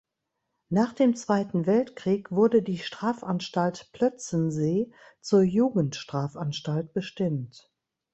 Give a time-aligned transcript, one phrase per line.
[0.69, 7.71] Nach dem Zweiten Weltkrieg wurde die Strafanstalt Plötzensee zur Jugendstrafanstalt bestimmt.